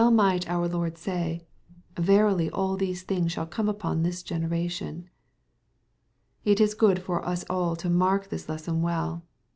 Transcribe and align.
309 0.03 0.41
our 0.47 0.67
Lord 0.67 0.97
say," 0.97 1.45
Verily 1.95 2.49
all 2.49 2.75
these 2.75 3.03
things 3.03 3.31
shall 3.31 3.45
come 3.45 3.69
upon 3.69 4.01
this 4.01 4.23
generation/* 4.23 5.07
It 6.43 6.59
is 6.59 6.73
good 6.73 6.97
for 7.03 7.23
us 7.23 7.45
all 7.51 7.75
to 7.75 7.87
mark 7.87 8.29
this 8.29 8.49
lesson 8.49 8.81
well. 8.81 9.21